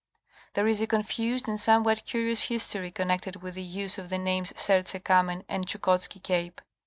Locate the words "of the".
3.99-4.17